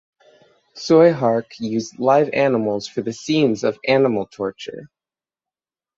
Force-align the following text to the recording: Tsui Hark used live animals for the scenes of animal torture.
Tsui 0.75 1.13
Hark 1.13 1.59
used 1.59 1.99
live 1.99 2.29
animals 2.33 2.87
for 2.87 3.03
the 3.03 3.13
scenes 3.13 3.63
of 3.63 3.77
animal 3.87 4.25
torture. 4.25 4.89